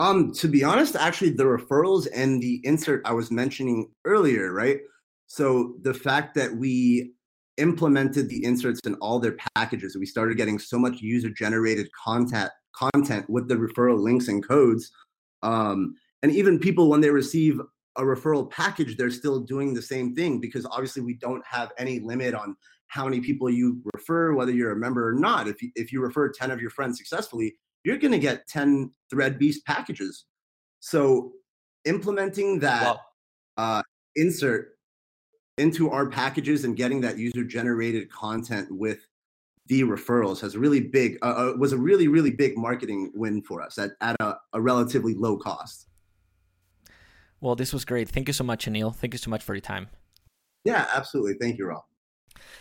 Um, 0.00 0.32
to 0.34 0.48
be 0.48 0.64
honest, 0.64 0.96
actually, 0.96 1.30
the 1.30 1.44
referrals 1.44 2.08
and 2.14 2.42
the 2.42 2.60
insert 2.64 3.02
I 3.04 3.12
was 3.12 3.30
mentioning 3.30 3.90
earlier, 4.04 4.52
right? 4.52 4.78
So 5.26 5.74
the 5.82 5.94
fact 5.94 6.34
that 6.34 6.56
we 6.56 7.12
implemented 7.58 8.28
the 8.28 8.44
inserts 8.44 8.80
in 8.84 8.94
all 8.96 9.18
their 9.18 9.36
packages, 9.54 9.96
we 9.96 10.06
started 10.06 10.36
getting 10.36 10.58
so 10.58 10.78
much 10.78 11.00
user-generated 11.00 11.88
content 12.04 12.50
content 12.74 13.28
with 13.28 13.48
the 13.48 13.54
referral 13.54 14.00
links 14.00 14.28
and 14.28 14.46
codes. 14.46 14.90
Um, 15.42 15.94
and 16.22 16.32
even 16.32 16.58
people 16.58 16.88
when 16.88 17.00
they 17.00 17.10
receive 17.10 17.60
a 17.96 18.02
referral 18.02 18.50
package, 18.50 18.96
they're 18.96 19.10
still 19.10 19.40
doing 19.40 19.74
the 19.74 19.82
same 19.82 20.14
thing 20.14 20.40
because 20.40 20.66
obviously 20.66 21.02
we 21.02 21.14
don't 21.14 21.44
have 21.46 21.72
any 21.78 22.00
limit 22.00 22.34
on 22.34 22.56
how 22.88 23.04
many 23.04 23.20
people 23.20 23.50
you 23.50 23.80
refer, 23.94 24.34
whether 24.34 24.52
you're 24.52 24.72
a 24.72 24.76
member 24.76 25.08
or 25.08 25.14
not. 25.14 25.48
If 25.48 25.62
you, 25.62 25.70
if 25.74 25.92
you 25.92 26.00
refer 26.00 26.30
10 26.30 26.50
of 26.50 26.60
your 26.60 26.70
friends 26.70 26.98
successfully, 26.98 27.54
you're 27.84 27.98
going 27.98 28.12
to 28.12 28.18
get 28.18 28.46
10 28.48 28.90
ThreadBeast 29.12 29.64
packages. 29.66 30.24
So 30.80 31.32
implementing 31.84 32.58
that 32.60 32.96
wow. 32.96 33.00
uh, 33.56 33.82
insert 34.16 34.76
into 35.58 35.90
our 35.90 36.08
packages 36.08 36.64
and 36.64 36.76
getting 36.76 37.00
that 37.02 37.18
user 37.18 37.44
generated 37.44 38.10
content 38.10 38.68
with 38.70 39.06
the 39.66 39.82
referrals 39.82 40.40
has 40.40 40.56
really 40.56 40.80
big 40.80 41.18
uh, 41.22 41.26
uh, 41.26 41.52
was 41.56 41.72
a 41.72 41.78
really 41.78 42.08
really 42.08 42.32
big 42.32 42.58
marketing 42.58 43.12
win 43.14 43.40
for 43.42 43.62
us 43.62 43.78
at, 43.78 43.92
at 44.00 44.16
a, 44.20 44.34
a 44.54 44.60
relatively 44.60 45.14
low 45.14 45.36
cost. 45.36 45.86
Well 47.40 47.54
this 47.54 47.72
was 47.72 47.84
great. 47.84 48.08
Thank 48.08 48.28
you 48.28 48.34
so 48.34 48.42
much 48.42 48.66
Aneel. 48.66 48.94
Thank 48.94 49.14
you 49.14 49.18
so 49.18 49.30
much 49.30 49.42
for 49.42 49.54
your 49.54 49.60
time. 49.60 49.88
Yeah 50.64 50.86
absolutely. 50.92 51.34
Thank 51.34 51.58
you 51.58 51.66
Raul 51.66 51.82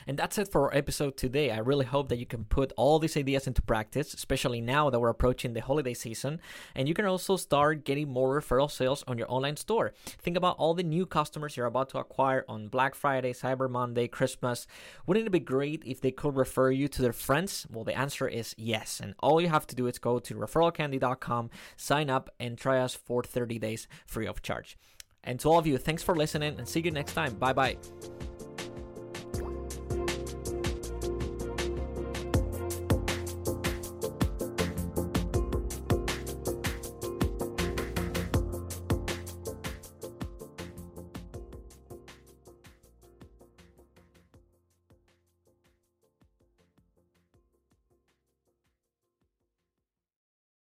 and 0.07 0.17
that's 0.17 0.37
it 0.37 0.51
for 0.51 0.63
our 0.63 0.77
episode 0.77 1.17
today. 1.17 1.51
I 1.51 1.59
really 1.59 1.85
hope 1.85 2.09
that 2.09 2.17
you 2.17 2.25
can 2.25 2.45
put 2.45 2.73
all 2.77 2.99
these 2.99 3.17
ideas 3.17 3.47
into 3.47 3.61
practice, 3.61 4.13
especially 4.13 4.61
now 4.61 4.89
that 4.89 4.99
we're 4.99 5.09
approaching 5.09 5.53
the 5.53 5.61
holiday 5.61 5.93
season. 5.93 6.39
And 6.75 6.87
you 6.87 6.93
can 6.93 7.05
also 7.05 7.37
start 7.37 7.85
getting 7.85 8.09
more 8.09 8.39
referral 8.39 8.69
sales 8.69 9.03
on 9.07 9.17
your 9.17 9.31
online 9.31 9.57
store. 9.57 9.93
Think 10.05 10.37
about 10.37 10.57
all 10.57 10.73
the 10.73 10.83
new 10.83 11.05
customers 11.05 11.57
you're 11.57 11.65
about 11.65 11.89
to 11.89 11.99
acquire 11.99 12.45
on 12.47 12.67
Black 12.67 12.95
Friday, 12.95 13.33
Cyber 13.33 13.69
Monday, 13.69 14.07
Christmas. 14.07 14.67
Wouldn't 15.05 15.27
it 15.27 15.31
be 15.31 15.39
great 15.39 15.83
if 15.85 16.01
they 16.01 16.11
could 16.11 16.35
refer 16.35 16.71
you 16.71 16.87
to 16.87 17.01
their 17.01 17.13
friends? 17.13 17.67
Well, 17.69 17.83
the 17.83 17.97
answer 17.97 18.27
is 18.27 18.55
yes. 18.57 18.99
And 18.99 19.15
all 19.19 19.41
you 19.41 19.49
have 19.49 19.67
to 19.67 19.75
do 19.75 19.87
is 19.87 19.99
go 19.99 20.19
to 20.19 20.35
referralcandy.com, 20.35 21.49
sign 21.77 22.09
up, 22.09 22.29
and 22.39 22.57
try 22.57 22.79
us 22.79 22.95
for 22.95 23.23
30 23.23 23.59
days 23.59 23.87
free 24.05 24.27
of 24.27 24.41
charge. 24.41 24.77
And 25.23 25.39
to 25.41 25.49
all 25.49 25.59
of 25.59 25.67
you, 25.67 25.77
thanks 25.77 26.03
for 26.03 26.15
listening 26.15 26.57
and 26.57 26.67
see 26.67 26.81
you 26.81 26.91
next 26.91 27.13
time. 27.13 27.35
Bye 27.35 27.53
bye. 27.53 27.77